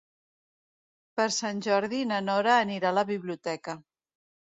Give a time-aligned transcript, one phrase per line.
[1.19, 3.77] Per Sant Jordi na Nora anirà a la biblioteca.